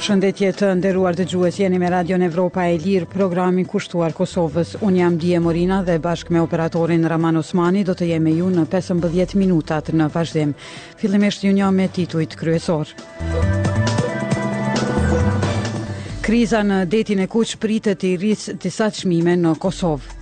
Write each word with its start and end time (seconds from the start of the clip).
përshëndetje 0.00 0.50
të 0.56 0.68
nderuar 0.78 1.16
dëgjues, 1.18 1.58
jeni 1.60 1.76
me 1.78 1.88
Radio 1.92 2.16
Evropa 2.24 2.62
e 2.72 2.78
Lirë, 2.80 3.04
programin 3.12 3.66
kushtuar 3.68 4.14
Kosovës. 4.16 4.70
Un 4.80 4.94
jam 4.96 5.18
Dje 5.20 5.36
Morina 5.44 5.82
dhe 5.84 5.98
bashkë 6.00 6.32
me 6.32 6.40
operatorin 6.40 7.04
Raman 7.10 7.36
Osmani 7.36 7.82
do 7.84 7.92
të 7.92 8.06
jemi 8.14 8.32
ju 8.38 8.46
në 8.48 8.64
15 8.72 9.34
minutat 9.36 9.90
në 9.92 10.06
vazhdim. 10.14 10.54
Fillimisht 11.02 11.44
ju 11.44 11.52
një 11.52 11.68
me 11.76 11.88
titujt 11.92 12.36
kryesor. 12.40 12.94
Kriza 16.24 16.62
në 16.64 16.80
detin 16.96 17.20
e 17.20 17.28
kuqë 17.28 17.60
pritet 17.60 18.00
të 18.00 18.14
rrisë 18.22 18.56
disa 18.64 18.88
çmime 18.90 19.36
në 19.36 19.52
Kosovë. 19.60 20.16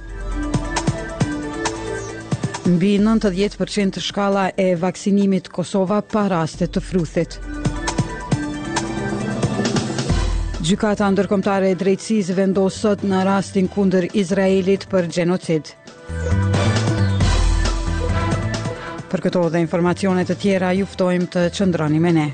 Mbi 2.74 2.96
90% 3.00 4.02
shkala 4.10 4.50
e 4.58 4.72
vaksinimit 4.76 5.48
Kosova 5.54 6.02
pa 6.02 6.26
raste 6.34 6.66
të 6.66 6.82
fruthit. 6.84 7.38
Gjykata 10.68 11.06
ndërkombëtare 11.08 11.70
e 11.72 11.76
drejtësisë 11.80 12.34
vendos 12.36 12.76
sot 12.84 13.00
në 13.08 13.22
rastin 13.24 13.70
kundër 13.72 14.04
Izraelit 14.20 14.82
për 14.92 15.06
gjenocid. 15.16 15.68
Për 19.08 19.22
këto 19.24 19.44
dhe 19.54 19.62
informacionet 19.64 20.28
të 20.28 20.34
tjera 20.42 20.72
ju 20.76 20.88
ftojmë 20.92 21.28
të 21.32 21.44
çndroni 21.56 22.00
me 22.04 22.12
ne. 22.18 22.26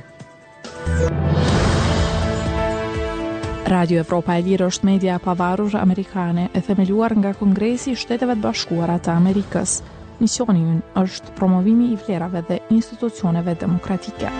Radio 3.71 4.03
Evropa 4.03 4.35
e 4.35 4.43
Lirë 4.49 4.67
është 4.73 4.89
media 4.91 5.21
pavarur 5.23 5.77
amerikane 5.85 6.49
e 6.59 6.65
themeluar 6.67 7.15
nga 7.21 7.33
Kongresi 7.39 7.93
i 7.95 8.01
Shteteve 8.03 8.35
të 8.41 8.49
Bashkuara 8.49 8.99
të 8.99 9.15
Amerikës. 9.15 9.77
Misioni 10.19 10.67
i 10.75 10.83
është 11.07 11.37
promovimi 11.39 11.93
i 11.95 12.01
vlerave 12.03 12.43
dhe 12.51 12.59
institucioneve 12.81 13.55
demokratike. 13.63 14.35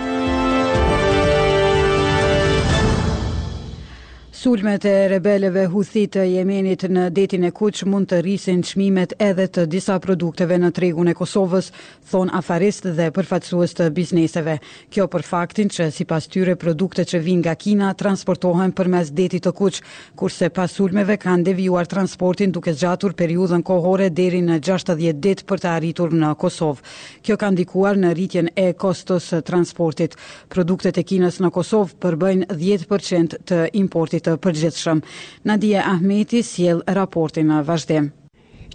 Sulmet 4.45 4.83
e 4.85 5.05
rebeleve 5.09 5.63
Huthi 5.73 6.03
të 6.13 6.21
Jemenit 6.29 6.83
në 6.93 7.07
detin 7.17 7.47
e 7.47 7.49
Kuç 7.59 7.79
mund 7.89 8.05
të 8.11 8.19
rrisin 8.21 8.59
çmimet 8.67 9.15
edhe 9.27 9.47
të 9.55 9.63
disa 9.73 9.95
produkteve 10.03 10.59
në 10.61 10.69
tregun 10.77 11.07
e 11.09 11.15
Kosovës, 11.17 11.71
thon 12.11 12.29
afarist 12.37 12.85
dhe 12.85 13.07
përfaqësues 13.15 13.73
të 13.79 13.87
bizneseve. 13.97 14.59
Kjo 14.93 15.07
për 15.09 15.25
faktin 15.25 15.71
që 15.73 15.87
sipas 15.97 16.29
tyre 16.29 16.53
produktet 16.61 17.09
që 17.09 17.21
vijnë 17.25 17.41
nga 17.47 17.55
Kina 17.63 17.89
transportohen 18.01 18.75
përmes 18.77 19.09
detit 19.17 19.47
të 19.47 19.53
Kuç, 19.61 19.79
kurse 20.15 20.51
pas 20.53 20.69
sulmeve 20.77 21.17
kanë 21.25 21.47
devijuar 21.49 21.89
transportin 21.95 22.51
duke 22.53 22.75
zgjatur 22.77 23.17
periudhën 23.17 23.63
kohore 23.65 24.11
deri 24.13 24.43
në 24.45 24.59
60 24.69 25.21
ditë 25.25 25.47
për 25.49 25.65
të 25.65 25.69
arritur 25.73 26.13
në 26.21 26.35
Kosovë. 26.45 26.85
Kjo 27.25 27.39
ka 27.41 27.49
ndikuar 27.55 27.97
në 27.97 28.13
rritjen 28.13 28.53
e 28.55 28.69
kostos 28.77 29.25
së 29.33 29.41
transportit. 29.49 30.13
Produktet 30.53 31.01
e 31.01 31.07
Kinës 31.09 31.41
në 31.41 31.49
Kosovë 31.57 31.97
përbëjnë 32.05 32.53
10% 32.61 33.37
të 33.49 33.61
importit 33.81 34.21
të 34.27 34.34
përgjithshëm. 34.43 35.01
Nadia 35.49 35.83
Ahmeti 35.89 36.43
sjell 36.43 36.81
raportin 36.87 37.47
me 37.47 37.61
vazhdim. 37.67 38.11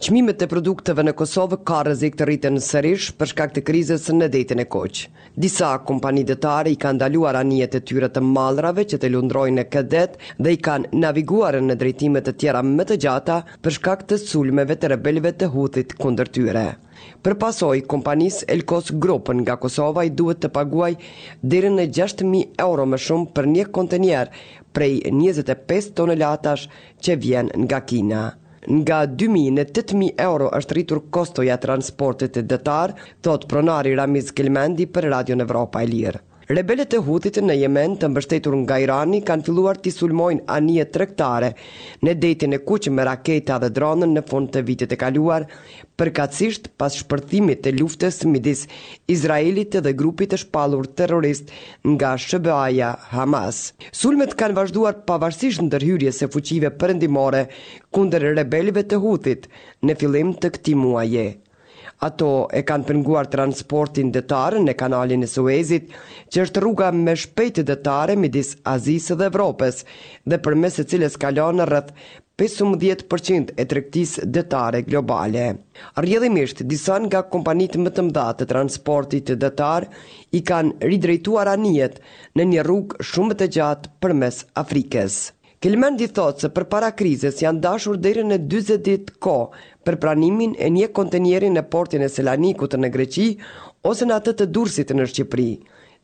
Çmimet 0.00 0.40
e 0.42 0.46
produkteve 0.48 1.02
në 1.04 1.12
Kosovë 1.12 1.58
ka 1.68 1.82
rrezik 1.84 2.14
të 2.16 2.24
rriten 2.24 2.54
sërish 2.66 3.10
për 3.20 3.28
shkak 3.34 3.50
të 3.56 3.62
krizës 3.68 4.06
në 4.16 4.30
detin 4.32 4.62
e 4.62 4.64
Koç. 4.64 5.02
Disa 5.36 5.74
kompani 5.84 6.22
detare 6.24 6.72
i 6.72 6.78
kanë 6.80 6.96
ndaluar 6.96 7.36
anijet 7.42 7.74
e 7.76 7.82
tyre 7.84 8.08
të 8.08 8.22
mallrave 8.24 8.86
që 8.88 8.96
të 9.02 9.10
lundrojnë 9.12 9.60
në 9.60 9.64
këtë 9.68 9.90
det 9.94 10.16
dhe 10.38 10.54
i 10.56 10.60
kanë 10.68 10.94
naviguar 11.02 11.60
në 11.60 11.76
drejtime 11.82 12.22
të 12.24 12.32
tjera 12.40 12.62
më 12.64 12.86
të 12.88 12.96
gjata 13.04 13.42
për 13.60 13.76
shkak 13.76 14.06
të 14.08 14.20
sulmeve 14.24 14.78
të 14.80 14.94
rebelëve 14.94 15.34
të 15.36 15.50
Huthit 15.52 15.92
kundër 16.00 16.32
tyre. 16.38 16.64
Për 17.24 17.34
pasoj, 17.40 17.78
kompanis 17.88 18.40
Elkos 18.52 18.90
Gropën 19.02 19.38
nga 19.44 19.54
Kosova 19.60 20.02
i 20.04 20.10
duhet 20.16 20.40
të 20.42 20.48
paguaj 20.52 20.94
dherën 21.44 21.76
në 21.80 21.86
6.000 21.92 22.66
euro 22.66 22.84
më 22.88 22.98
shumë 23.04 23.32
për 23.36 23.46
një 23.52 23.64
kontenier 23.78 24.32
prej 24.76 24.96
25 25.22 25.90
tonelatash 25.98 26.66
që 27.02 27.16
vjen 27.24 27.50
nga 27.64 27.80
Kina. 27.92 28.22
Nga 28.70 28.98
2.000 29.16 29.54
në 29.56 29.62
8.000 29.70 30.20
euro 30.24 30.50
është 30.58 30.76
rritur 30.78 31.00
kostoja 31.16 31.56
transportit 31.64 32.36
e 32.36 32.44
detar, 32.52 32.94
thot 33.24 33.48
pronari 33.52 33.96
Ramiz 34.02 34.34
Kilmendi 34.36 34.88
për 34.96 35.08
Radio 35.14 35.38
në 35.40 35.48
Evropa 35.48 35.82
e 35.82 35.88
Lirë. 35.94 36.26
Rebelet 36.50 36.90
e 36.96 36.98
Huthit 37.06 37.36
në 37.46 37.54
Yemen, 37.60 37.92
të 38.00 38.08
mbështetur 38.10 38.54
nga 38.62 38.76
Irani, 38.82 39.20
kanë 39.26 39.44
filluar 39.46 39.76
të 39.78 39.90
sulmojnë 39.94 40.40
anije 40.50 40.84
tregtare 40.96 41.50
në 42.02 42.14
detin 42.24 42.54
e 42.56 42.58
Kuq 42.66 42.88
me 42.96 43.04
raketa 43.06 43.60
dhe 43.62 43.68
dronën 43.76 44.10
në 44.16 44.24
fund 44.30 44.48
të 44.50 44.64
vitit 44.66 44.88
të 44.90 44.96
kaluar, 45.02 45.44
përkatësisht 46.02 46.66
pas 46.82 46.96
shpërthimit 47.04 47.62
të 47.62 47.74
luftës 47.76 48.18
midis 48.32 48.64
Izraelit 49.14 49.76
dhe 49.86 49.92
grupit 50.02 50.32
të 50.34 50.40
shpallur 50.42 50.88
terrorist 51.02 51.52
nga 51.94 52.16
SBA-ja 52.24 52.88
Hamas. 53.12 53.60
Sulmet 54.02 54.34
kanë 54.42 54.56
vazhduar 54.58 54.98
pavarësisht 55.12 55.62
ndërhyrjes 55.68 56.18
së 56.24 56.30
fuqive 56.34 56.72
perëndimore 56.82 57.44
kundër 57.94 58.26
rebelëve 58.40 58.84
të 58.90 58.98
Huthit 59.06 59.46
në 59.86 59.96
fillim 60.02 60.34
të 60.42 60.52
këtij 60.58 60.76
muaji. 60.82 61.28
Ato 62.00 62.48
e 62.56 62.60
kanë 62.68 62.86
pënguar 62.88 63.26
transportin 63.28 64.08
detarë 64.14 64.60
në 64.64 64.72
kanalin 64.80 65.26
e 65.26 65.26
Suezit, 65.28 65.90
që 66.32 66.46
është 66.46 66.60
rruga 66.64 66.86
me 67.00 67.12
shpejtë 67.22 67.64
detare 67.70 68.14
midis 68.22 68.54
Azisë 68.72 69.16
dhe 69.20 69.26
Evropës, 69.32 69.82
dhe 70.32 70.38
për 70.46 70.54
mes 70.62 70.78
e 70.80 70.84
cilës 70.94 71.18
kalon 71.24 71.60
në 71.60 71.66
rrëth 71.70 71.90
15% 72.40 73.52
e 73.52 73.66
trektis 73.74 74.14
detare 74.38 74.80
globale. 74.86 75.44
Rjedhimisht, 76.06 76.62
disa 76.72 76.96
nga 77.04 77.20
kompanit 77.34 77.76
më 77.84 77.92
të 77.98 78.06
mdha 78.08 78.24
të 78.40 78.46
transportit 78.54 79.26
të 79.28 79.36
detar 79.44 79.84
i 80.32 80.40
kanë 80.52 80.90
ridrejtuar 80.94 81.52
anijet 81.52 82.00
në 82.36 82.48
një 82.54 82.64
rrugë 82.70 83.10
shumë 83.12 83.36
të 83.42 83.50
gjatë 83.58 83.94
për 84.06 84.16
mes 84.24 84.40
Afrikës. 84.64 85.20
Kilmendi 85.64 86.06
thotë 86.18 86.40
se 86.42 86.48
për 86.56 86.64
para 86.68 86.88
krizës 86.98 87.40
janë 87.44 87.60
dashur 87.64 87.96
deri 88.04 88.22
në 88.28 88.36
20 88.52 88.78
dit 88.86 89.10
ko 89.26 89.34
për 89.88 89.98
pranimin 90.04 90.54
e 90.66 90.70
një 90.76 90.86
kontenjeri 90.98 91.50
në 91.56 91.62
portin 91.74 92.04
e 92.06 92.08
Selanikut 92.14 92.76
në 92.78 92.90
Greqi 92.94 93.26
ose 93.92 94.08
në 94.08 94.16
atë 94.22 94.34
të 94.40 94.46
dursit 94.56 94.94
në 94.96 95.06
Shqipëri 95.12 95.50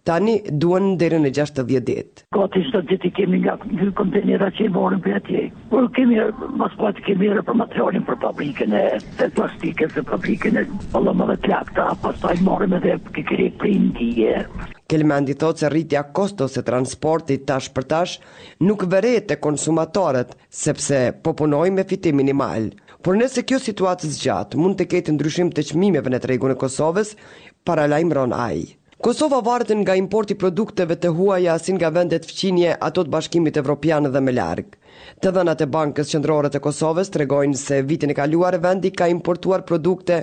tani 0.06 0.36
duan 0.62 0.84
deri 1.00 1.18
në 1.18 1.32
60 1.34 1.66
ditë. 1.88 1.94
Gati 2.36 2.60
çdo 2.68 2.80
ditë 2.86 3.10
kemi 3.16 3.40
nga 3.42 3.56
dy 3.64 3.88
kontenera 3.98 4.52
që 4.54 4.68
morën 4.76 5.00
për 5.02 5.16
atje. 5.18 5.40
Por 5.72 5.88
kemi 5.96 6.20
mos 6.60 6.76
po 6.78 6.92
kemi 7.08 7.30
rre 7.32 7.42
për 7.48 7.58
materialin 7.62 8.04
për 8.06 8.20
fabrikën 8.22 8.76
e 8.78 8.84
të 9.18 9.28
plastikës 9.36 9.96
së 9.96 10.04
fabrikës 10.12 10.54
në 10.54 10.62
Allahu 10.96 11.28
më 11.32 11.36
ka 11.48 11.58
ta 11.74 11.88
pastaj 12.04 12.36
morëm 12.46 12.76
edhe 12.78 12.94
që 13.16 13.26
kri 13.32 13.48
printi. 13.60 14.10
thotë 15.42 15.60
se 15.64 15.68
rritja 15.74 16.00
e 16.04 16.12
kostos 16.18 16.56
e 16.60 16.66
transportit 16.70 17.42
tash 17.48 17.68
për 17.74 17.84
tash 17.92 18.12
nuk 18.68 18.86
vërehet 18.92 19.26
te 19.28 19.40
konsumatorët 19.46 20.30
sepse 20.64 21.00
po 21.22 21.34
punojnë 21.40 21.76
me 21.80 21.84
fitim 21.90 22.16
minimal. 22.22 22.70
Por 23.02 23.14
nëse 23.18 23.42
kjo 23.48 23.58
situatë 23.58 24.06
zgjat, 24.16 24.50
mund 24.54 24.74
të 24.78 24.84
ketë 24.92 25.10
ndryshim 25.16 25.48
të 25.52 25.62
qmimeve 25.72 26.10
në 26.10 26.18
tregun 26.26 26.54
e 26.54 26.60
Kosovës, 26.62 27.14
para 27.66 27.86
lajmëron 27.92 28.32
ai. 28.48 28.60
Kosova 29.06 29.38
varet 29.40 29.70
nga 29.70 29.94
importi 29.94 30.34
i 30.34 30.38
produkteve 30.38 30.96
të 30.98 31.12
huaja 31.14 31.52
si 31.62 31.70
nga 31.76 31.92
vendet 31.94 32.24
fqinje 32.26 32.70
ato 32.86 33.04
të 33.06 33.12
Bashkimit 33.14 33.58
Evropian 33.60 34.08
dhe 34.14 34.18
më 34.28 34.32
larg. 34.34 34.72
Të 35.22 35.30
dhënat 35.36 35.60
e 35.62 35.68
Bankës 35.76 36.08
Qendrore 36.10 36.50
të 36.50 36.58
Kosovës 36.64 37.12
tregojnë 37.14 37.60
se 37.60 37.78
vitin 37.86 38.10
e 38.10 38.16
kaluar 38.18 38.56
vendi 38.64 38.90
ka 38.98 39.06
importuar 39.12 39.62
produkte 39.68 40.16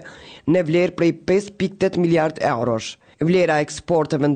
në 0.55 0.65
vlerë 0.71 0.95
prej 0.99 1.11
5.8 1.31 1.95
miliardë 2.03 2.43
eurosh. 2.49 2.89
Vlera 3.29 3.61
e 3.61 3.65
eksporteve 3.69 4.31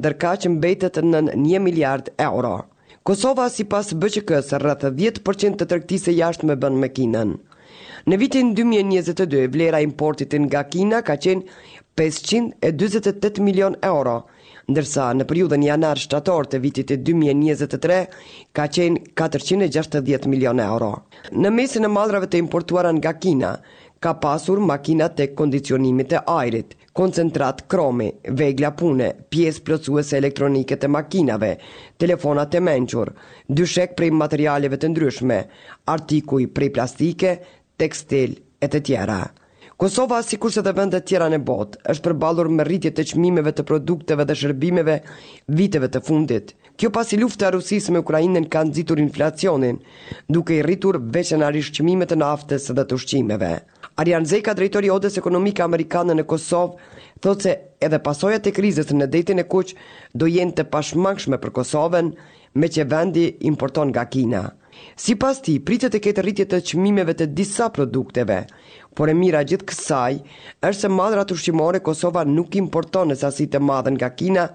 që 0.45 0.53
mbetet 0.55 1.01
në 1.03 1.21
1 1.35 1.59
miliard 1.67 2.07
euro. 2.29 2.53
Kosova 3.03 3.49
sipas 3.57 3.91
BQK-s 3.93 4.55
rreth 4.63 4.87
10% 5.03 5.59
të 5.59 5.67
tregtisë 5.73 6.15
jashtë 6.21 6.47
me 6.47 6.55
bën 6.63 6.79
me 6.83 6.87
Kinën. 6.95 7.35
Në 8.07 8.17
vitin 8.23 8.55
2022 8.55 9.51
vlera 9.57 9.81
e 9.81 9.83
importit 9.89 10.31
nga 10.47 10.63
Kina 10.63 11.01
ka 11.03 11.17
qenë 11.17 11.43
548 11.99 13.39
milion 13.43 13.75
euro 13.87 14.15
ndërsa 14.67 15.03
në 15.15 15.25
periudhën 15.29 15.61
janar-shtator 15.63 16.47
të 16.51 16.59
vitit 16.63 16.89
2023 17.09 17.99
ka 18.57 18.65
qenë 18.77 19.13
460 19.21 20.27
milion 20.31 20.59
euro. 20.59 20.89
Në 21.31 21.51
mesin 21.55 21.87
e 21.87 21.91
mallrave 21.97 22.27
të 22.31 22.41
importuara 22.43 22.91
nga 22.97 23.13
Kina 23.15 23.53
ka 24.03 24.11
pasur 24.25 24.59
makina 24.71 25.07
të 25.09 25.29
kondicionimit 25.39 26.11
të 26.11 26.19
ajrit, 26.33 26.75
koncentrat 26.99 27.63
kromi, 27.71 28.09
vegla 28.41 28.73
pune, 28.77 29.07
pjesë 29.33 29.63
plëcuese 29.69 30.19
elektronike 30.19 30.75
të 30.77 30.91
makinave, 30.97 31.55
telefonat 32.01 32.51
të 32.51 32.61
menqur, 32.67 33.13
dyshek 33.47 33.95
prej 33.97 34.11
materialeve 34.23 34.77
të 34.83 34.91
ndryshme, 34.91 35.39
artikuj 35.95 36.43
prej 36.57 36.73
plastike, 36.75 37.35
tekstil 37.79 38.35
e 38.63 38.67
të 38.73 38.83
tjera. 38.89 39.21
Kosova, 39.77 40.23
si 40.25 40.37
kurse 40.41 40.63
dhe 40.65 40.71
vendet 40.73 41.03
tjera 41.05 41.27
në 41.29 41.37
bot, 41.45 41.75
është 41.91 42.07
përbalur 42.07 42.47
me 42.49 42.63
rritje 42.65 42.89
të 42.97 43.03
qmimeve 43.11 43.51
të 43.53 43.65
produkteve 43.69 44.23
dhe 44.25 44.35
shërbimeve 44.39 44.95
viteve 45.59 45.89
të 45.93 46.01
fundit. 46.07 46.55
Kjo 46.81 46.89
pasi 46.95 47.19
luftë 47.21 47.45
e 47.45 47.51
Rusis 47.55 47.91
me 47.93 48.01
Ukrajinën 48.01 48.47
kanë 48.55 48.73
zitur 48.79 48.97
inflacionin, 49.03 49.77
duke 50.33 50.57
i 50.57 50.63
rritur 50.65 50.97
veqen 51.13 51.45
arish 51.45 51.69
qmimet 51.77 52.09
të 52.09 52.17
naftës 52.23 52.65
dhe 52.73 52.87
të 52.89 52.97
ushqimeve. 52.97 53.51
Arjan 54.01 54.25
Zeka, 54.29 54.57
drejtori 54.57 54.89
Odes 54.97 55.21
Ekonomika 55.21 55.69
Amerikanë 55.69 56.17
në 56.17 56.25
Kosovë, 56.33 56.97
thotë 57.25 57.45
se 57.45 57.55
edhe 57.85 58.01
pasojat 58.09 58.49
e 58.49 58.55
krizës 58.57 58.89
në 58.97 59.11
detin 59.13 59.45
e 59.45 59.45
kuqë 59.53 59.77
do 60.17 60.25
jenë 60.33 60.57
të 60.57 60.67
pashmangshme 60.73 61.37
për 61.45 61.53
Kosovën, 61.61 62.15
me 62.57 62.67
që 62.77 62.89
vendi 62.95 63.29
importon 63.53 63.93
nga 63.93 64.09
Kina. 64.09 64.43
Si 64.97 65.13
pas 65.15 65.37
ti, 65.45 65.59
pritët 65.61 65.93
e 65.93 66.01
ketë 66.01 66.23
rritjet 66.25 66.49
të 66.53 66.57
qmimeve 66.71 67.13
të 67.17 67.27
disa 67.37 67.67
produkteve, 67.73 68.39
por 68.97 69.11
e 69.11 69.13
mira 69.17 69.43
gjithë 69.45 69.67
kësaj, 69.69 70.15
është 70.69 70.83
se 70.85 70.89
madrat 70.99 71.33
ushqimore 71.35 71.81
Kosova 71.85 72.23
nuk 72.29 72.55
importon 72.61 73.11
në 73.11 73.17
sasit 73.19 73.51
të 73.53 73.61
madhen 73.69 73.93
nga 73.99 74.09
Kina 74.21 74.47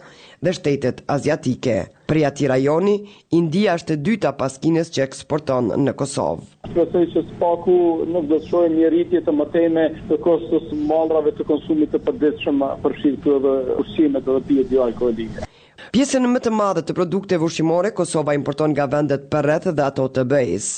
dhe 0.42 0.54
shtetet 0.56 1.04
azjatike. 1.14 1.76
Prija 2.10 2.32
ati 2.34 2.48
rajoni, 2.50 2.96
India 3.40 3.76
është 3.78 3.94
e 3.96 4.02
dyta 4.08 4.32
pas 4.42 4.58
Kines 4.64 4.90
që 4.96 5.04
eksporton 5.06 5.70
në 5.86 5.94
Kosovë. 6.00 6.42
Kësaj 6.74 7.04
që 7.14 7.24
spaku 7.30 7.78
nuk 8.16 8.26
do 8.32 8.40
të 8.42 8.50
shojë 8.50 8.72
një 8.74 8.92
rritje 8.96 9.22
të 9.28 9.36
mëtejme 9.38 9.86
të 10.10 10.20
kostës 10.26 10.74
madrave 10.90 11.36
të 11.38 11.46
konsumit 11.52 11.94
të 11.94 12.02
përdeshëm 12.10 12.66
përshirë 12.86 13.22
të 13.28 13.38
dhe 13.46 13.56
ushqimet 13.84 14.26
dhe 14.32 14.38
pijet 14.50 14.74
i 14.76 14.82
alkoholike. 14.90 15.46
Pjesën 15.90 16.22
më 16.30 16.40
të 16.44 16.50
madhe 16.54 16.82
të 16.86 16.94
produkteve 16.94 17.44
ushqimore 17.48 17.90
Kosova 17.96 18.34
importon 18.36 18.70
nga 18.72 18.86
vendet 18.92 19.24
përreth 19.32 19.66
dhe 19.76 19.82
ato 19.86 20.06
të 20.14 20.24
BE-s. 20.30 20.68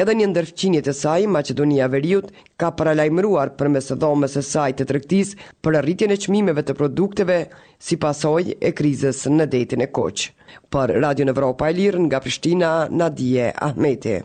Edhe 0.00 0.14
një 0.18 0.26
ndërfqinje 0.34 0.82
të 0.86 0.94
saj 0.98 1.22
Maqedonia 1.36 1.86
e 1.88 1.92
Veriut 1.94 2.28
ka 2.60 2.70
paralajmëruar 2.80 3.54
përmes 3.60 3.90
dhomës 4.04 4.36
së 4.36 4.42
saj 4.50 4.70
të 4.80 4.88
tregtisë 4.92 5.38
për 5.64 5.80
rritjen 5.80 6.12
e 6.14 6.20
çmimeve 6.26 6.66
të 6.68 6.76
produkteve 6.82 7.38
si 7.80 7.98
pasojë 8.04 8.58
e 8.70 8.74
krizës 8.80 9.24
në 9.32 9.48
detin 9.56 9.86
e 9.86 9.88
Koç. 9.96 10.28
Për 10.70 10.94
Radio 11.06 11.30
Evropa 11.34 11.70
e 11.72 11.78
Lirë 11.80 12.06
nga 12.08 12.20
Prishtina, 12.26 12.72
Nadia 12.90 13.52
Ahmeti. 13.70 14.18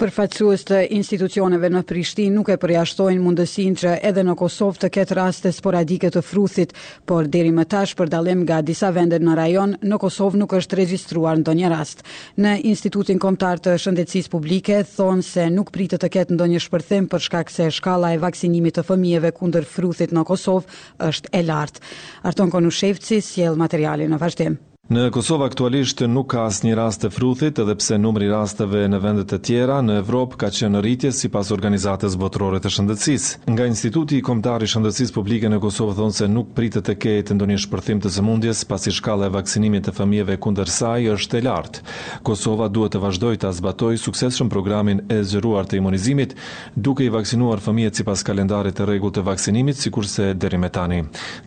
Përfaqësues 0.00 0.62
të 0.66 0.76
institucioneve 0.98 1.68
në 1.68 1.80
Prishtinë 1.88 2.32
nuk 2.34 2.48
e 2.48 2.56
përjashtojnë 2.60 3.20
mundësinë 3.22 3.78
që 3.82 3.90
edhe 4.10 4.22
në 4.24 4.34
Kosovë 4.40 4.80
të 4.84 4.88
ketë 4.96 5.16
raste 5.18 5.52
sporadike 5.52 6.08
të 6.14 6.22
fruthit, 6.24 6.72
por 7.10 7.28
deri 7.34 7.52
më 7.58 7.66
tash 7.74 7.92
për 7.98 8.08
dallim 8.14 8.40
nga 8.46 8.62
disa 8.64 8.88
vende 8.96 9.18
në 9.20 9.34
rajon, 9.38 9.74
në 9.82 9.98
Kosovë 10.04 10.40
nuk 10.40 10.54
është 10.58 10.78
regjistruar 10.80 11.36
ndonjë 11.42 11.70
rast. 11.74 12.02
Në 12.40 12.54
Institutin 12.72 13.20
Kombëtar 13.22 13.60
të 13.66 13.76
Shëndetësisë 13.84 14.32
Publike 14.32 14.80
thonë 14.96 15.28
se 15.28 15.46
nuk 15.58 15.70
pritet 15.76 16.00
të 16.02 16.10
ketë 16.16 16.38
ndonjë 16.38 16.64
shpërthim 16.66 17.06
për 17.12 17.26
shkak 17.28 17.52
se 17.58 17.68
shkalla 17.78 18.14
e 18.16 18.22
vaksinimit 18.26 18.80
të 18.80 18.86
fëmijëve 18.88 19.34
kundër 19.40 19.68
fruthit 19.76 20.16
në 20.16 20.24
Kosovë 20.32 20.80
është 21.12 21.34
e 21.36 21.44
lartë. 21.52 21.84
Arton 22.32 22.50
Konushevci 22.56 23.20
sjell 23.28 23.60
materialin 23.66 24.14
në 24.16 24.22
vazhdim. 24.24 24.60
Në 24.90 25.12
Kosovë 25.14 25.44
aktualisht 25.46 26.00
nuk 26.10 26.32
ka 26.32 26.40
asë 26.50 26.66
një 26.66 26.72
rast 26.74 27.04
të 27.04 27.08
fruthit 27.14 27.60
edhe 27.62 27.74
pse 27.78 27.94
numri 28.02 28.26
rastëve 28.28 28.80
në 28.90 28.98
vendet 29.00 29.34
e 29.36 29.36
tjera 29.46 29.76
në 29.78 30.00
Evropë 30.02 30.38
ka 30.42 30.48
qenë 30.52 30.80
rritje 30.82 31.12
si 31.14 31.28
pas 31.30 31.52
organizatës 31.54 32.16
botërore 32.18 32.58
të 32.60 32.72
shëndëtsis. 32.74 33.26
Nga 33.54 33.68
Instituti 33.70 34.18
i 34.18 34.24
Komtari 34.26 34.66
Shëndëtsis 34.68 35.14
Publike 35.14 35.46
në 35.54 35.60
Kosovë 35.62 35.94
thonë 36.00 36.16
se 36.16 36.26
nuk 36.32 36.50
pritë 36.56 36.82
të 36.88 36.96
kejt 37.04 37.30
ndo 37.36 37.46
një 37.52 37.60
shpërthim 37.62 38.00
të 38.02 38.10
zëmundjes 38.16 38.64
pas 38.72 38.88
i 38.90 38.94
shkale 38.96 39.28
e 39.30 39.34
vaksinimit 39.36 39.86
të 39.86 39.94
fëmijeve 40.00 40.36
kunder 40.42 40.74
saj 40.78 41.06
është 41.14 41.38
e 41.38 41.44
lartë. 41.46 41.86
Kosova 42.26 42.66
duhet 42.68 42.96
të 42.96 43.04
vazhdoj 43.06 43.36
të 43.38 43.48
azbatoj 43.52 43.92
sukses 44.02 44.42
programin 44.50 45.04
e 45.06 45.20
zëruar 45.22 45.70
të 45.70 45.78
imunizimit 45.78 46.34
duke 46.74 47.06
i 47.06 47.14
vaksinuar 47.18 47.62
fëmijet 47.62 48.02
si 48.02 48.02
pas 48.10 48.18
kalendarit 48.26 48.74
të 48.82 48.90
regull 48.90 49.14
të 49.14 49.22
vaksinimit 49.30 49.78
si 49.78 49.94
kurse 49.94 50.32
tani. 50.42 51.04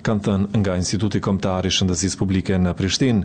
kanë 0.08 0.22
thënë 0.24 0.58
nga 0.64 0.80
Instituti 0.80 1.18
i 1.18 1.22
Komtari 1.22 1.70
Shëndëtsis 1.70 2.16
Publike 2.16 2.56
në 2.58 2.74
Prishtinë, 2.74 3.25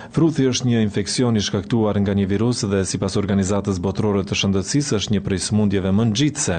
Fruthi 0.11 0.43
është 0.51 0.67
një 0.67 0.79
infeksion 0.83 1.37
i 1.39 1.41
shkaktuar 1.43 1.95
nga 2.03 2.11
një 2.17 2.25
virus 2.27 2.65
dhe 2.67 2.81
si 2.87 2.97
pas 2.99 3.13
Organizatës 3.19 3.77
Botërore 3.79 4.25
të 4.27 4.35
Shëndëtsisë 4.35 4.97
është 4.97 5.13
një 5.15 5.19
prej 5.23 5.37
smundjeve 5.45 5.93
më 5.95 6.05
gjitëse. 6.19 6.57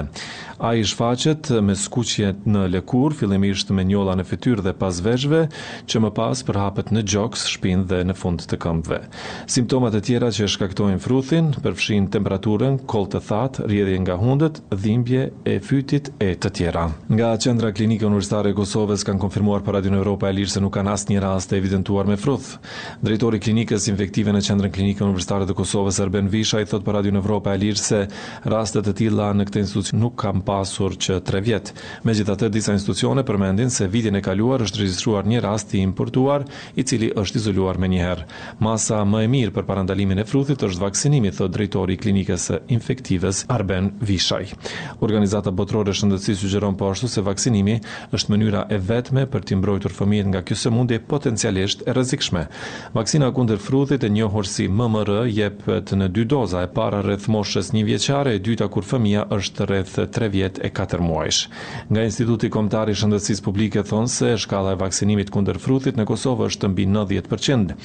A 0.57 0.71
i 0.73 0.81
shfaqet 0.89 1.51
me 1.61 1.75
skuqje 1.77 2.31
në 2.49 2.63
lekur, 2.73 3.13
fillimisht 3.13 3.69
me 3.77 3.85
njolla 3.85 4.15
në 4.17 4.25
fytyrë 4.25 4.65
dhe 4.65 4.73
pas 4.81 5.01
veshve, 5.05 5.43
që 5.85 6.01
më 6.01 6.09
pas 6.17 6.41
përhapet 6.47 6.89
në 6.97 7.03
gjoks, 7.13 7.45
shpin 7.53 7.83
dhe 7.91 7.99
në 8.09 8.15
fund 8.23 8.41
të 8.49 8.57
këmbve. 8.63 8.99
Simptomat 9.57 9.99
e 9.99 10.01
tjera 10.09 10.31
që 10.33 10.49
shkaktojnë 10.55 11.03
fruthin 11.05 11.53
përfshin 11.61 12.09
temperaturën, 12.15 12.81
kol 12.89 13.05
të 13.13 13.21
thatë, 13.29 13.67
rjedhje 13.69 14.01
nga 14.07 14.17
hundët, 14.23 14.63
dhimbje 14.73 15.27
e 15.53 15.59
fytit 15.61 16.09
e 16.17 16.31
të 16.41 16.53
tjera. 16.57 16.87
Nga 17.13 17.29
Qendra 17.45 17.71
Klinike 17.75 18.09
Universitare 18.09 18.49
e 18.49 18.57
Kosovës 18.57 19.05
kanë 19.05 19.21
konfirmuar 19.27 19.61
për 19.69 19.77
Radio 19.79 20.17
e 20.25 20.35
lirë 20.41 20.55
se 20.57 20.61
nuk 20.65 20.73
kanë 20.79 20.97
asnjë 20.97 21.21
rast 21.29 21.51
të 21.53 21.59
evidentuar 21.61 22.09
me 22.09 22.17
fruth. 22.17 22.57
Drejtori 23.03 23.42
klinikës 23.43 23.89
infektive 23.91 24.31
në 24.31 24.41
qendrën 24.45 24.71
klinike 24.71 25.03
universitare 25.03 25.45
të 25.47 25.53
Kosovës 25.57 25.97
Arben 26.03 26.29
Visha 26.31 26.61
i 26.63 26.67
thot 26.67 26.83
për 26.85 26.95
Radio 26.99 27.15
Evropa 27.19 27.51
e 27.51 27.59
Lirë 27.59 27.79
se 27.81 27.99
rastet 28.49 28.87
e 28.87 28.93
tilla 28.95 29.27
në 29.35 29.47
këtë 29.49 29.61
institucion 29.65 29.99
nuk 29.99 30.15
kanë 30.21 30.43
pasur 30.47 30.95
që 31.05 31.17
3 31.27 31.41
vjet. 31.43 31.71
Megjithatë 32.07 32.49
disa 32.55 32.75
institucione 32.77 33.25
përmendin 33.27 33.71
se 33.73 33.87
vitin 33.91 34.15
e 34.15 34.21
kaluar 34.23 34.63
është 34.63 34.79
regjistruar 34.85 35.27
një 35.27 35.41
rast 35.43 35.73
i 35.75 35.81
importuar 35.83 36.45
i 36.79 36.85
cili 36.87 37.09
është 37.19 37.41
izoluar 37.41 37.79
më 37.83 37.89
njëherë. 37.95 38.27
Masa 38.63 39.01
më 39.07 39.25
e 39.27 39.31
mirë 39.35 39.55
për 39.57 39.67
parandalimin 39.67 40.23
e 40.23 40.27
fruthit 40.29 40.63
është 40.63 40.83
vaksinimi, 40.85 41.33
thot 41.35 41.51
drejtori 41.57 41.97
i 41.97 41.99
klinikës 41.99 42.47
së 42.49 42.61
infektives 42.77 43.43
Arben 43.51 43.91
Vishaj. 44.07 44.53
Organizata 45.03 45.51
Botërore 45.51 45.91
e 45.91 45.97
Shëndetësisë 45.99 46.45
sugjeron 46.47 46.79
po 46.79 46.93
ashtu 46.93 47.11
se 47.11 47.25
vaksinimi 47.27 47.77
është 48.15 48.31
mënyra 48.35 48.63
e 48.71 48.79
vetme 48.79 49.27
për 49.33 49.49
të 49.49 49.59
mbrojtur 49.59 49.97
fëmijët 49.99 50.31
nga 50.31 50.45
kjo 50.47 50.59
sëmundje 50.63 51.01
potencialisht 51.11 51.83
e 51.87 51.91
rrezikshme. 51.97 52.47
Vaksina 52.95 53.32
kundër 53.33 53.57
frutit 53.57 54.03
e 54.03 54.09
njohur 54.09 54.45
si 54.49 54.67
MMR 54.69 55.09
jepet 55.29 55.93
në 55.97 56.07
dy 56.13 56.23
doza, 56.29 56.61
e 56.63 56.69
para 56.73 57.01
rreth 57.03 57.25
moshës 57.31 57.71
1 57.73 57.83
vjeçare, 57.87 58.35
e 58.35 58.39
dyta 58.41 58.69
kur 58.71 58.85
fëmia 58.85 59.25
është 59.33 59.65
rreth 59.67 59.97
3 60.15 60.29
vjet 60.33 60.59
e 60.63 60.69
4 60.69 61.01
muajsh. 61.03 61.49
Nga 61.89 62.03
Instituti 62.09 62.49
Kombëtar 62.53 62.91
i 62.91 62.95
Shëndetësisë 62.97 63.43
Publike 63.45 63.83
thonë 63.89 64.11
se 64.13 64.31
shkalla 64.45 64.75
e 64.75 64.79
vaksinimit 64.81 65.31
kundër 65.33 65.59
frutit 65.63 65.97
në 65.99 66.05
Kosovë 66.09 66.47
është 66.51 66.69
mbi 66.73 66.85
90%. 66.91 67.75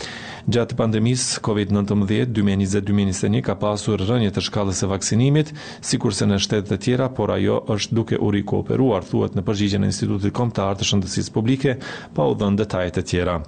Gjatë 0.48 0.78
pandemisë 0.78 1.40
COVID-19 1.44 2.06
2020-2021 2.34 3.40
ka 3.48 3.56
pasur 3.60 4.00
rënje 4.08 4.30
të 4.36 4.44
shkallës 4.48 4.82
së 4.84 4.90
vaksinimit, 4.92 5.52
sikurse 5.84 6.26
në 6.28 6.38
shtetet 6.44 6.74
e 6.74 6.80
tjera, 6.84 7.08
por 7.18 7.30
ajo 7.34 7.58
është 7.74 7.96
duke 7.96 8.18
u 8.22 8.30
rikuperuar, 8.34 9.04
thuhet 9.08 9.36
në 9.38 9.44
përgjigjen 9.48 9.84
e 9.84 9.90
Institutit 9.92 10.34
Kombëtar 10.36 10.78
të 10.80 10.88
Shëndetësisë 10.92 11.34
Publike, 11.34 11.76
pa 12.14 12.28
u 12.30 12.36
dhënë 12.38 12.60
detajet 12.62 13.00
e 13.02 13.06
tjera. 13.12 13.38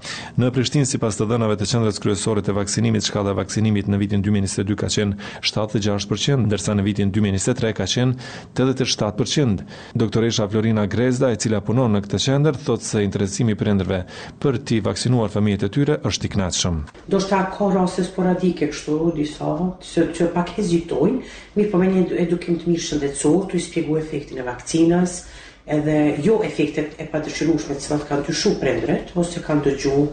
Në 0.40 0.50
Prishtinë 0.56 0.88
sipas 0.94 1.18
të 1.20 1.28
dhënave 1.30 1.56
të 1.60 1.68
qendrës 1.70 1.89
shkallës 1.90 1.98
kryesore 2.02 2.42
të 2.44 2.52
vaksinimit, 2.54 3.04
shkalla 3.06 3.32
e 3.34 3.38
vaksinimit 3.40 3.88
në 3.90 3.98
vitin 3.98 4.22
2022 4.22 4.76
ka 4.78 4.88
qenë 4.92 5.16
76%, 5.46 6.44
ndërsa 6.50 6.74
në 6.76 6.84
vitin 6.86 7.10
2023 7.14 7.72
ka 7.78 7.86
qenë 7.90 8.26
87%. 8.54 9.64
Doktoresha 9.98 10.46
Florina 10.50 10.84
Grezda, 10.90 11.32
e 11.34 11.38
cila 11.40 11.60
punon 11.64 11.94
në 11.94 12.02
këtë 12.06 12.20
qendër, 12.26 12.58
thotë 12.66 12.86
se 12.90 13.02
interesimi 13.06 13.56
prindërve 13.58 14.00
për 14.42 14.60
të 14.68 14.78
vaksinuar 14.86 15.32
fëmijët 15.34 15.66
e 15.68 15.72
tyre 15.78 15.98
është 16.10 16.30
i 16.30 16.32
kënaqshëm. 16.36 16.80
Do 17.10 17.18
të 17.18 17.42
ka 17.56 17.70
raste 17.74 18.04
sporadike 18.06 18.70
kështu 18.70 19.12
disa, 19.18 19.50
që, 19.90 20.08
që 20.16 20.30
pak 20.36 20.54
hezitojnë, 20.60 21.22
mirë 21.58 21.70
po 21.72 21.82
me 21.82 21.90
një 21.90 22.04
edukim 22.26 22.60
të 22.60 22.70
mirë 22.70 22.86
shëndetësor, 22.86 23.46
të 23.50 23.58
i 23.60 23.66
spjegu 23.66 23.98
efektin 24.00 24.42
e 24.42 24.46
vaksinës 24.50 25.22
edhe 25.66 26.16
jo 26.26 26.36
efektet 26.44 26.94
e 26.98 27.04
padëshirueshme 27.14 27.76
të 27.78 27.84
cilat 27.86 28.06
kanë 28.10 28.26
për 28.28 28.38
prendret, 28.62 29.12
ose 29.24 29.40
kanë 29.48 29.64
dëgjuar. 29.64 30.08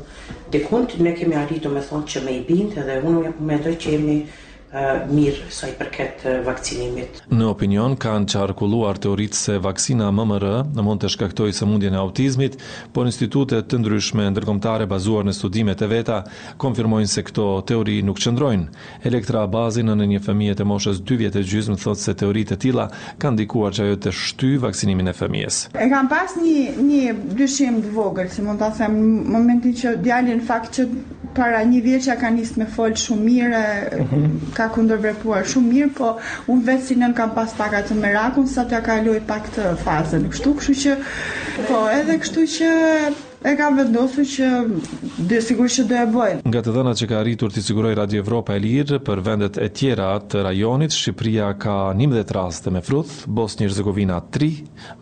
dhe 0.58 0.64
ne 1.08 1.14
kemi 1.22 1.36
arritur 1.44 1.72
me 1.78 1.82
thonë 1.92 2.08
që 2.16 2.24
me 2.28 2.32
i 2.32 2.42
bindë, 2.52 2.82
edhe 2.86 3.00
unë 3.14 3.34
me 3.52 3.58
ndoj 3.64 3.76
që 3.86 3.92
jemi 3.96 4.22
mirë 5.10 5.48
sa 5.48 5.70
i 5.72 5.74
përket 5.80 6.24
vakcinimit. 6.44 7.22
Në 7.32 7.46
opinion 7.48 7.94
kanë 7.96 8.28
çarkulluar 8.34 8.98
teorit 9.00 9.34
se 9.36 9.56
vaksina 9.64 10.10
MMR 10.12 10.46
në 10.76 10.84
mund 10.84 11.00
të 11.06 11.12
shkaktojë 11.14 11.56
sëmundjen 11.62 11.96
e 11.96 12.02
autizmit, 12.02 12.58
por 12.94 13.08
institutet 13.08 13.70
të 13.72 13.80
ndryshme 13.80 14.26
ndërkombëtare 14.34 14.88
bazuar 14.92 15.24
në 15.28 15.36
studimet 15.38 15.82
e 15.82 15.88
veta 15.92 16.18
konfirmojnë 16.60 17.08
se 17.14 17.24
këto 17.30 17.46
teori 17.70 18.02
nuk 18.04 18.20
qëndrojnë. 18.20 18.68
Elektra 19.08 19.46
Abazi 19.48 19.86
në 19.88 19.96
një 20.04 20.20
fëmijë 20.28 20.58
të 20.60 20.68
moshës 20.68 21.00
2 21.08 21.22
vjetë 21.24 21.46
e 21.46 21.48
gjysmë 21.54 21.80
thotë 21.86 22.04
se 22.04 22.18
teoritë 22.20 22.56
të 22.56 22.60
tilla 22.66 22.90
kanë 23.24 23.38
ndikuar 23.38 23.72
që 23.78 23.88
ajo 23.88 24.00
të 24.04 24.16
shty 24.24 24.52
vaksinimin 24.66 25.14
e 25.14 25.16
fëmijës. 25.22 25.62
E 25.80 25.88
kam 25.96 26.12
pas 26.12 26.36
një 26.42 26.76
një 26.92 27.16
dyshim 27.40 27.80
të 27.88 27.96
vogël, 27.96 28.28
si 28.36 28.44
mund 28.44 28.60
ta 28.60 28.70
them, 28.78 29.00
momentin 29.32 29.76
që 29.80 29.96
djalin 30.04 30.44
fakt 30.48 30.76
që 30.76 30.90
para 31.40 31.62
një 31.70 31.80
vjeqja 31.86 32.16
ka 32.22 32.32
nisë 32.34 32.58
me 32.64 32.68
folë 32.74 33.00
shumë 33.04 33.26
mirë, 33.28 33.62
mhm. 34.00 34.26
ka 34.58 34.66
këndërvrepuar 34.78 35.46
shumë 35.52 35.72
mirë, 35.74 35.92
po 36.00 36.10
unë 36.54 36.66
vetë 36.72 36.86
si 36.88 36.98
nënën 36.98 37.14
kam 37.20 37.36
pas 37.38 37.54
pakat 37.60 37.92
të 37.92 38.00
merakun, 38.02 38.50
sa 38.56 38.66
të 38.72 38.80
akaluaj 38.82 39.22
pak 39.30 39.52
të 39.58 39.70
fazën. 39.86 40.26
Kështu 40.34 40.56
kështu 40.60 40.78
që... 40.84 41.00
Po 41.70 41.84
edhe 42.02 42.20
kështu 42.24 42.48
që 42.58 42.74
e 43.46 43.54
ka 43.58 43.68
vendosur 43.74 44.26
që 44.26 44.48
dhe 45.30 45.38
sigur 45.46 45.70
që 45.72 45.84
do 45.88 45.94
e 45.98 46.06
bëjnë. 46.14 46.42
Nga 46.50 46.62
të 46.66 46.72
dhëna 46.74 46.94
që 46.98 47.06
ka 47.10 47.18
arritur 47.22 47.52
të 47.54 47.62
siguroj 47.62 47.92
Radio 48.00 48.22
Evropa 48.24 48.56
e 48.58 48.62
Lirë 48.64 48.98
për 49.06 49.22
vendet 49.24 49.60
e 49.62 49.68
tjera 49.70 50.10
të 50.24 50.42
rajonit, 50.48 50.94
Shqipria 50.96 51.52
ka 51.62 51.76
11 51.94 52.32
raste 52.34 52.74
me 52.74 52.82
fruth, 52.82 53.28
Bosnjë-Rzegovina 53.30 54.18
3, 54.34 54.50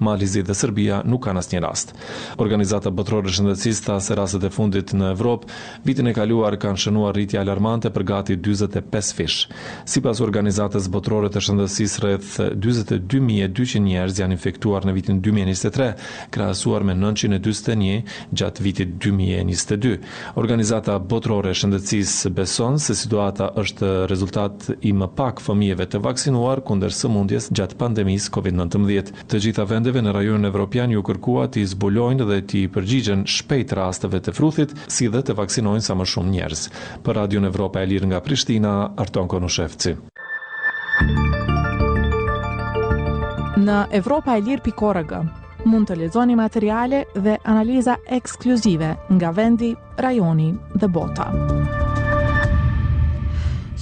Malizi 0.03 0.43
dhe 0.43 0.53
Serbia 0.57 0.97
nuk 1.07 1.23
kanë 1.29 1.41
asnjë 1.45 1.61
rast. 1.63 1.93
Organizata 2.41 2.91
Botërore 2.91 3.31
e 3.31 3.35
Shëndetësisë 3.37 3.97
se 4.03 4.17
rastet 4.19 4.43
e 4.43 4.51
fundit 4.51 4.91
në 4.95 5.13
Evropë 5.15 5.47
vitin 5.87 6.11
e 6.11 6.15
kaluar 6.17 6.57
kanë 6.59 6.83
shënuar 6.83 7.15
rritje 7.15 7.39
alarmante 7.39 7.89
për 7.95 8.03
gati 8.11 8.37
45 8.43 9.13
fish. 9.21 9.39
Sipas 9.87 10.19
Organizatës 10.23 10.91
Botërore 10.91 11.31
të 11.31 11.45
Shëndetësisë 11.47 12.03
rreth 12.03 12.35
22200 12.67 13.79
njerëz 13.87 14.19
janë 14.25 14.35
infektuar 14.37 14.85
në 14.89 14.97
vitin 14.99 15.21
2023, 15.25 15.89
krahasuar 16.35 16.83
me 16.83 16.95
941 16.99 18.03
gjatë 18.35 18.61
vitit 18.65 18.95
2022. 19.01 19.99
Organizata 20.39 20.97
botërore 20.99 21.51
e 21.53 21.57
shëndetësisë 21.57 22.31
beson 22.37 22.77
se 22.81 22.95
situata 22.97 23.49
është 23.61 23.89
rezultat 24.11 24.69
i 24.89 24.93
më 24.97 25.07
pak 25.17 25.41
fëmijëve 25.45 25.87
të 25.93 26.01
vaksinuar 26.05 26.61
kundër 26.67 26.95
sëmundjes 26.95 27.49
gjatë 27.55 27.79
pandemisë 27.81 28.33
COVID-19. 28.35 29.13
Të 29.31 29.41
gjitha 29.45 29.67
vendeve 29.71 30.03
në 30.05 30.15
rajonin 30.19 30.49
evropian 30.51 30.93
ju 30.93 31.03
kërkuat 31.07 31.55
të 31.55 31.65
zbulojnë 31.75 32.29
dhe 32.29 32.39
të 32.51 32.65
përgjigjen 32.75 33.25
shpejt 33.37 33.73
rasteve 33.79 34.21
të 34.25 34.33
frutit, 34.37 34.75
si 34.91 35.09
dhe 35.11 35.21
të 35.25 35.37
vaksinojnë 35.39 35.85
sa 35.85 35.97
më 35.99 36.09
shumë 36.11 36.35
njerëz. 36.35 36.67
Për 37.05 37.21
Radio 37.21 37.43
Evropa 37.51 37.81
e 37.85 37.89
lirë 37.89 38.11
nga 38.11 38.23
Prishtina, 38.25 38.75
Arton 38.99 39.29
Konushevci. 39.31 39.95
Në 43.65 43.77
Evropa 43.97 44.35
e 44.37 44.43
lirë 44.45 44.65
Mund 45.69 45.89
të 45.89 45.95
lexoni 45.99 46.35
materiale 46.39 46.99
dhe 47.15 47.37
analiza 47.53 47.97
ekskluzive 48.19 48.91
nga 49.17 49.33
vendi, 49.41 49.73
rajoni 50.07 50.51
dhe 50.77 50.91
bota. 50.99 51.33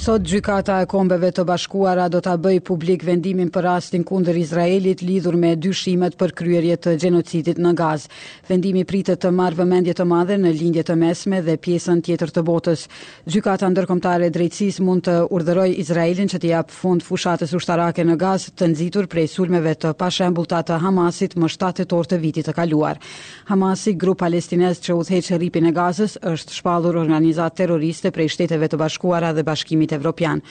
Sot 0.04 0.26
gjykata 0.28 0.82
e 0.84 0.88
Kombeve 0.92 1.30
të 1.32 1.46
Bashkuara 1.48 2.10
do 2.12 2.20
ta 2.20 2.34
bëjë 2.36 2.60
publik 2.68 3.06
vendimin 3.08 3.48
për 3.56 3.64
rastin 3.64 4.02
kundër 4.04 4.36
Izraelit 4.42 5.00
lidhur 5.02 5.38
me 5.40 5.54
dyshimet 5.56 6.18
për 6.20 6.34
kryerje 6.42 6.76
të 6.86 6.96
gjenocidit 7.06 7.62
në 7.64 7.72
Gaz. 7.80 8.10
Vendimi 8.50 8.82
pritet 8.84 9.22
të 9.24 9.32
marrë 9.32 9.62
vëmendje 9.62 9.94
të 9.96 10.06
madhe 10.12 10.36
në 10.42 10.52
lindje 10.58 10.84
të 10.90 10.98
mesme 11.00 11.40
dhe 11.48 11.56
pjesën 11.64 12.02
tjetër 12.04 12.34
të 12.36 12.44
botës. 12.50 12.84
Gjykata 13.32 13.70
ndërkombëtare 13.72 14.28
e 14.28 14.34
drejtësisë 14.36 14.84
mund 14.90 15.06
të 15.08 15.14
urdhërojë 15.38 15.80
Izraelin 15.86 16.28
që 16.36 16.42
të 16.44 16.52
jap 16.52 16.76
fund 16.82 17.08
fushatës 17.08 17.56
ushtarake 17.62 18.04
në 18.04 18.18
Gaz 18.26 18.50
të 18.60 18.70
nxitur 18.74 19.08
prej 19.14 19.26
sulmeve 19.38 19.76
të 19.86 19.94
pa 20.04 20.10
të 20.12 20.82
Hamasit 20.84 21.38
më 21.40 21.52
7 21.56 21.72
tetor 21.80 22.06
të 22.12 22.20
vitit 22.26 22.46
të 22.50 22.58
kaluar. 22.60 23.00
Hamasi, 23.54 23.94
grup 23.96 24.20
palestinez 24.20 24.84
që 24.84 25.00
udhëheq 25.00 25.32
rripin 25.40 25.66
e 25.66 25.72
Gazës, 25.80 26.18
është 26.36 26.60
shpallur 26.60 26.98
organizat 27.06 27.56
terroriste 27.56 28.12
prej 28.12 28.28
Shteteve 28.36 28.68
të 28.68 28.84
Bashkuara 28.84 29.32
dhe 29.34 29.48
Bashkimit 29.48 29.93
evropian. 29.96 30.42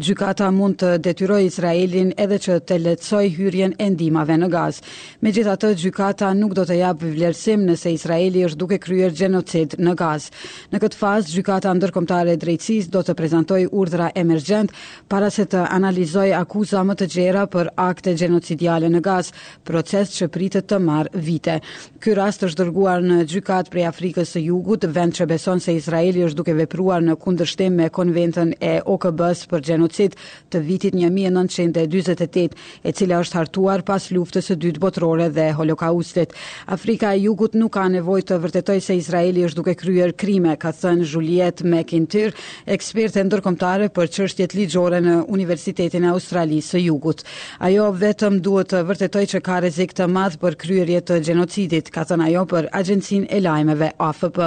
Gjykata 0.00 0.48
mund 0.54 0.78
të 0.80 0.92
detyrojë 1.04 1.48
Izraelin 1.50 2.12
edhe 2.24 2.38
që 2.44 2.56
të 2.68 2.78
lehtësoj 2.84 3.24
hyrjen 3.36 3.74
e 3.80 3.88
ndihmave 3.92 4.36
në 4.40 4.48
Gaz. 4.52 4.78
Megjithatë, 5.24 5.72
gjykata 5.82 6.30
nuk 6.38 6.54
do 6.56 6.64
të 6.68 6.78
japë 6.80 7.10
vlerësim 7.16 7.66
nëse 7.68 7.92
Izraeli 7.96 8.44
është 8.46 8.60
duke 8.62 8.78
kryer 8.80 9.12
gjenocid 9.18 9.76
në 9.80 9.94
Gaz. 10.00 10.30
Në 10.72 10.80
këtë 10.84 11.00
fazë, 11.00 11.34
gjykata 11.36 11.74
ndërkombëtare 11.78 12.34
e 12.36 12.40
drejtësisë 12.42 12.92
do 12.94 13.02
të 13.06 13.16
prezantojë 13.18 13.70
urdhra 13.82 14.10
emergjent 14.22 14.72
para 15.10 15.28
se 15.34 15.44
të 15.52 15.66
analizojë 15.76 16.36
akuzat 16.40 16.86
më 16.90 16.96
të 17.02 17.10
gjera 17.16 17.44
për 17.52 17.72
akte 17.80 18.16
gjenocidiale 18.20 18.88
në 18.94 19.04
Gaz, 19.06 19.32
proces 19.68 20.14
që 20.16 20.30
pritet 20.34 20.68
të 20.70 20.80
marrë 20.82 21.24
vite. 21.26 21.58
Ky 22.00 22.14
rast 22.16 22.44
është 22.48 22.62
dërguar 22.62 23.04
në 23.06 23.20
gjykat 23.30 23.68
prej 23.70 23.84
Afrikës 23.90 24.32
së 24.36 24.42
Jugut, 24.48 24.84
vend 24.96 25.12
që 25.16 25.28
beson 25.30 25.60
se 25.60 25.74
Izraeli 25.76 26.24
është 26.26 26.40
duke 26.40 26.56
vepruar 26.58 27.04
në 27.04 27.18
kundërshtim 27.22 27.76
me 27.80 27.90
Konventën 27.92 28.54
e 28.64 28.79
OKB-s 28.88 29.44
për 29.50 29.62
gjenocid 29.66 30.14
të 30.52 30.60
vitit 30.66 30.96
1948, 30.96 32.54
e 32.84 32.92
cila 32.96 33.20
është 33.24 33.38
hartuar 33.40 33.82
pas 33.88 34.08
luftës 34.14 34.50
së 34.50 34.56
dytë 34.62 34.82
botërore 34.82 35.28
dhe 35.36 35.48
Holokaustit. 35.58 36.32
Afrika 36.74 37.12
e 37.16 37.22
Jugut 37.26 37.56
nuk 37.58 37.74
ka 37.76 37.86
nevojë 37.92 38.26
të 38.30 38.38
vërtetojë 38.44 38.84
se 38.88 38.96
Izraeli 39.00 39.44
është 39.48 39.60
duke 39.60 39.76
kryer 39.80 40.14
krime, 40.20 40.56
ka 40.62 40.72
thënë 40.74 41.06
Juliet 41.12 41.64
McIntyre, 41.64 42.34
ekspertë 42.76 43.24
ndërkombëtare 43.28 43.90
për 43.96 44.10
çështjet 44.18 44.56
ligjore 44.58 45.00
në 45.04 45.16
Universitetin 45.36 46.04
e 46.08 46.12
Australisë 46.14 46.74
së 46.76 46.84
Jugut. 46.86 47.24
Ajo 47.60 47.90
vetëm 48.00 48.40
duhet 48.44 48.72
të 48.74 48.84
vërtetojë 48.90 49.32
që 49.36 49.42
ka 49.48 49.60
rrezik 49.64 49.94
të 49.96 50.06
madh 50.10 50.38
për 50.42 50.56
kryerje 50.64 51.02
të 51.08 51.20
gjenocidit, 51.28 51.90
ka 51.94 52.06
thënë 52.10 52.30
ajo 52.30 52.46
për 52.52 52.70
agjencinë 52.82 53.28
e 53.30 53.40
lajmeve 53.44 53.92
AFP. 54.10 54.38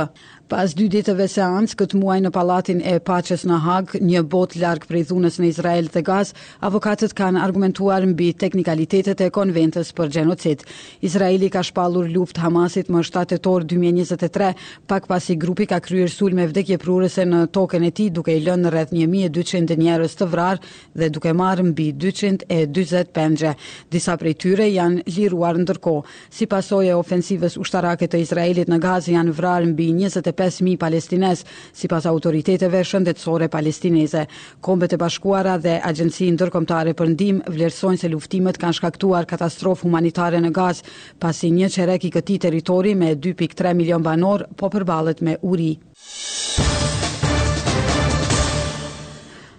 Pas 0.51 0.67
dy 0.75 0.89
ditëve 0.91 1.23
seancë 1.31 1.77
këtë 1.79 1.99
muaj 2.01 2.17
në 2.25 2.29
Pallatin 2.35 2.81
e 2.83 2.97
Paqes 3.07 3.45
në 3.47 3.57
Hag, 3.63 3.93
një 4.03 4.21
bot 4.29 4.57
larg 4.59 4.83
prej 4.89 5.05
dhunës 5.07 5.37
në 5.39 5.45
Izrael 5.47 5.85
dhe 5.93 6.01
Gaz, 6.03 6.33
avokatët 6.67 7.13
kanë 7.15 7.39
argumentuar 7.39 8.03
mbi 8.09 8.33
teknikalitetet 8.35 9.23
e 9.23 9.29
konventës 9.33 9.93
për 9.95 10.11
gjenocid. 10.17 10.65
Izraeli 10.99 11.47
ka 11.53 11.63
shpallur 11.63 12.09
luftë 12.11 12.43
Hamasit 12.43 12.91
më 12.91 13.05
7 13.07 13.23
tetor 13.31 13.63
2023, 13.71 14.49
pak 14.91 15.07
pasi 15.07 15.37
grupi 15.39 15.63
ka 15.71 15.79
kryer 15.79 16.11
sulme 16.11 16.49
vdekjeprurëse 16.51 17.23
në 17.29 17.45
tokën 17.55 17.87
e 17.87 17.93
tij 18.01 18.11
duke 18.19 18.35
i 18.35 18.43
lënë 18.43 18.73
rreth 18.75 18.91
1200 18.99 19.79
njerëz 19.79 20.17
të 20.19 20.29
vrarë 20.33 20.63
dhe 21.03 21.09
duke 21.19 21.31
marrë 21.39 21.69
mbi 21.71 21.87
240 22.03 23.15
pengje. 23.15 23.55
Disa 23.95 24.19
prej 24.19 24.35
tyre 24.43 24.67
janë 24.73 25.07
liruar 25.15 25.55
ndërkohë. 25.63 26.03
Si 26.29 26.51
pasojë 26.51 26.91
e 26.91 26.99
ofensivës 26.99 27.57
ushtarake 27.63 28.11
të 28.11 28.23
Izraelit 28.27 28.67
në 28.69 28.83
Gaz, 28.83 29.07
janë 29.15 29.39
vrarë 29.39 29.71
mbi 29.71 29.89
20 30.03 30.32
25.000 30.35 30.77
palestines, 30.81 31.43
si 31.71 31.87
pas 31.87 32.05
autoriteteve 32.05 32.81
shëndetsore 32.85 33.47
palestineze. 33.53 34.25
Kombet 34.63 34.91
e 34.91 34.97
bashkuara 35.01 35.55
dhe 35.61 35.77
agjenci 35.85 36.29
ndërkomtare 36.35 36.93
për 36.97 37.13
ndim 37.13 37.41
vlerësojnë 37.49 37.99
se 38.03 38.09
luftimet 38.11 38.57
kanë 38.61 38.77
shkaktuar 38.79 39.27
katastrofë 39.29 39.87
humanitare 39.87 40.41
në 40.43 40.51
gaz, 40.57 40.83
pasi 41.23 41.51
një 41.55 41.69
qerek 41.77 42.05
i 42.09 42.13
këti 42.17 42.39
teritori 42.47 42.95
me 42.95 43.13
2.3 43.15 43.73
milion 43.79 44.01
banor 44.05 44.47
po 44.59 44.69
përbalet 44.73 45.21
me 45.23 45.37
uri. 45.41 45.71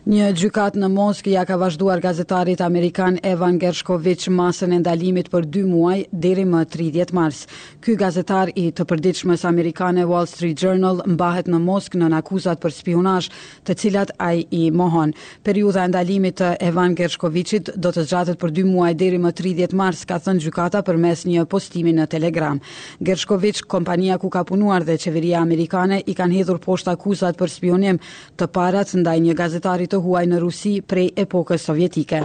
Një 0.04 0.26
gjykat 0.36 0.74
në 0.76 0.88
Moskë 0.92 1.30
ja 1.32 1.46
ka 1.48 1.56
vazhduar 1.56 2.02
gazetarit 2.04 2.60
Amerikan 2.60 3.14
Evan 3.24 3.56
Gershkoviç 3.56 4.26
masën 4.28 4.74
e 4.76 4.80
ndalimit 4.82 5.30
për 5.32 5.46
2 5.48 5.60
muaj 5.64 6.02
deri 6.12 6.42
më 6.44 6.58
30 6.74 7.12
mars. 7.16 7.38
Ky 7.80 7.94
gazetar 8.02 8.50
i 8.52 8.66
të 8.76 8.84
përdiqmës 8.90 9.46
Amerikane 9.48 10.04
Wall 10.04 10.28
Street 10.28 10.60
Journal 10.60 11.00
mbahet 11.08 11.48
në 11.48 11.60
Moskë 11.64 12.02
në 12.02 12.10
akuzat 12.18 12.60
për 12.60 12.74
spionash 12.80 13.30
të 13.64 13.78
cilat 13.80 14.12
a 14.20 14.34
i 14.36 14.60
mohon. 14.76 15.14
Periuda 15.42 15.86
e 15.88 15.92
ndalimit 15.94 16.36
të 16.42 16.50
Evan 16.68 16.92
Gershkoviçit 17.00 17.72
do 17.72 17.94
të 17.96 18.04
zgjatët 18.04 18.36
për 18.44 18.52
2 18.60 18.66
muaj 18.74 18.92
deri 19.00 19.22
më 19.24 19.32
30 19.40 19.72
mars 19.72 20.04
ka 20.04 20.20
thënë 20.26 20.44
gjykata 20.44 20.84
për 20.84 21.00
mes 21.06 21.24
një 21.32 21.46
postimi 21.48 21.96
në 21.96 22.10
Telegram. 22.12 22.60
Gershkoviç, 23.00 23.64
kompania 23.72 24.20
ku 24.20 24.28
ka 24.28 24.44
punuar 24.52 24.84
dhe 24.84 25.00
qeveria 25.00 25.40
Amerikane 25.48 26.02
i 26.04 26.12
kanë 26.12 26.42
hedhur 26.42 26.60
posht 26.68 26.92
akuzat 26.92 27.40
për 27.40 27.56
spionim 27.56 28.04
të 28.36 28.52
parat 28.52 28.92
ndaj 29.00 29.18
një 29.30 29.38
gazetarit 29.42 29.93
të 29.94 30.00
huaj 30.04 30.22
në 30.30 30.38
Rusi 30.44 30.72
prej 30.92 31.06
epokës 31.26 31.66
sovjetike. 31.70 32.24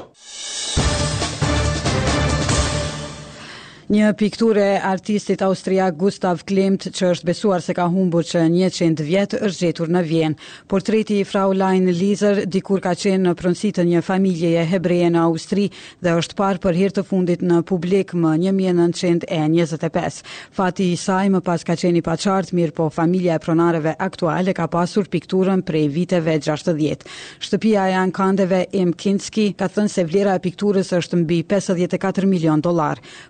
Një 3.89 4.05
pikturë 4.13 4.61
e 4.63 4.73
artistit 4.85 5.41
austriak 5.41 5.95
Gustav 5.97 6.43
Klimt, 6.45 6.83
që 6.93 7.07
është 7.09 7.25
besuar 7.25 7.63
se 7.65 7.73
ka 7.73 7.87
humbur 7.89 8.21
që 8.21 8.43
një 8.53 8.67
qëndë 8.75 9.05
vjetë, 9.07 9.37
është 9.47 9.63
gjetur 9.63 9.89
në 9.95 10.03
vjenë. 10.05 10.35
Portreti 10.69 11.15
i 11.17 11.23
frau 11.25 11.55
Lajnë 11.57 11.95
Lizer 11.97 12.41
dikur 12.53 12.83
ka 12.83 12.91
qenë 12.93 13.23
në 13.23 13.33
prënsitë 13.39 13.81
një 13.87 14.03
familje 14.05 14.51
e 14.61 14.65
hebreje 14.73 15.07
në 15.09 15.23
Austri 15.23 15.63
dhe 16.05 16.13
është 16.21 16.37
parë 16.37 16.61
për 16.67 16.77
hirtë 16.83 17.05
fundit 17.09 17.41
në 17.41 17.63
publik 17.71 18.13
më 18.13 18.35
një 18.43 18.53
e 19.25 19.39
njëzët 19.55 19.87
e 19.87 19.89
Fati 20.59 20.91
i 20.91 20.95
saj 21.07 21.29
më 21.33 21.41
pas 21.49 21.63
ka 21.65 21.73
qeni 21.75 22.03
pa 22.05 22.13
qartë, 22.17 22.53
mirë 22.59 22.75
po 22.77 22.89
familje 22.93 23.33
e 23.33 23.39
pronareve 23.41 23.95
aktuale 23.97 24.53
ka 24.53 24.67
pasur 24.67 25.09
pikturën 25.09 25.65
prej 25.65 25.87
viteve 25.97 26.37
gjashtë 26.37 26.73
djetë. 26.77 27.09
Shtëpia 27.41 27.89
e 27.89 27.97
ankandeve 28.05 28.61
M. 28.85 28.93
Kinski 28.93 29.49
ka 29.57 29.65
thënë 29.67 29.89
se 29.97 30.05
vlera 30.05 30.35
e 30.37 30.45
pikturës 30.45 30.93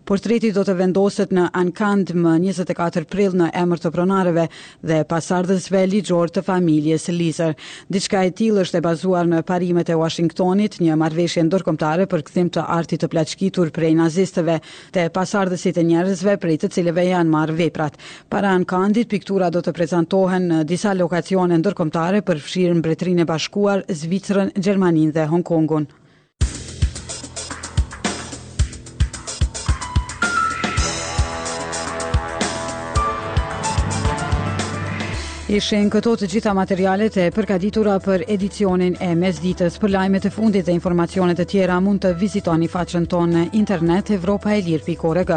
Portreti 0.10 0.49
do 0.56 0.64
të 0.66 0.74
vendoset 0.80 1.32
në 1.36 1.48
Ankand 1.58 2.12
më 2.16 2.36
24 2.44 3.06
prill 3.12 3.34
në 3.38 3.50
emër 3.62 3.82
të 3.84 3.90
pronareve 3.94 4.46
dhe 4.90 5.00
pasardhësve 5.10 5.82
ligjor 5.92 6.32
të 6.34 6.44
familjes 6.48 7.08
Lizer. 7.14 7.54
Diçka 7.92 8.22
e 8.28 8.32
tillë 8.38 8.64
është 8.66 8.80
e 8.80 8.84
bazuar 8.86 9.28
në 9.30 9.42
parimet 9.50 9.90
e 9.94 9.98
Washingtonit, 10.00 10.80
një 10.82 10.96
marrëveshje 11.02 11.44
ndërkombëtare 11.50 12.08
për 12.12 12.26
kthim 12.30 12.52
të 12.56 12.66
artit 12.80 13.04
të 13.04 13.12
plaçkitur 13.14 13.72
prej 13.76 13.92
nazistëve 14.00 14.60
të 14.96 15.06
pasardhësit 15.16 15.78
e 15.78 15.86
njerëzve 15.92 16.38
prej 16.42 16.58
të 16.64 16.72
cilëve 16.78 17.06
janë 17.12 17.34
marrë 17.36 17.58
veprat. 17.62 18.00
Para 18.30 18.54
Ankandit 18.56 19.10
piktura 19.12 19.52
do 19.54 19.62
të 19.62 19.76
prezantohen 19.78 20.50
në 20.54 20.64
disa 20.70 20.96
lokacione 20.98 21.60
ndërkombëtare 21.62 22.24
për 22.30 22.42
fshirën 22.48 22.82
Mbretërinë 22.82 23.26
e 23.26 23.30
Bashkuar, 23.34 23.86
Zvicrën, 23.90 24.54
Gjermaninë 24.58 25.18
dhe 25.20 25.30
Hong 25.32 25.44
Kongun. 25.46 25.88
Ishin 35.50 35.88
këto 35.90 36.12
të 36.22 36.28
gjitha 36.30 36.52
materialet 36.54 37.16
e 37.18 37.24
përgatitura 37.34 37.96
për 38.06 38.22
edicionin 38.36 38.94
e 39.02 39.08
mesditës. 39.18 39.80
Për 39.82 39.92
lajmet 39.96 40.28
e 40.28 40.32
fundit 40.36 40.68
dhe 40.68 40.76
informacionet 40.78 41.42
e 41.42 41.46
tjera 41.50 41.80
mund 41.82 42.04
të 42.06 42.12
vizitoni 42.22 42.68
faqen 42.70 43.08
tonë 43.10 43.34
në 43.34 43.48
internet 43.58 44.12
evropaelir.org. 44.20 45.34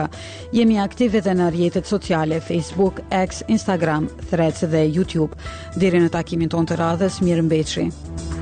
Jemi 0.53 0.77
aktive 0.85 1.25
dhe 1.25 1.33
në 1.41 1.49
rrjetet 1.55 1.89
sociale 1.89 2.43
Facebook, 2.45 3.01
X, 3.25 3.41
Instagram, 3.57 4.11
Threads 4.29 4.67
dhe 4.69 4.85
YouTube. 4.93 5.33
Deri 5.81 6.05
në 6.05 6.13
takimin 6.13 6.53
tonë 6.53 6.75
të 6.75 6.81
radhës, 6.85 7.23
mirë 7.25 8.42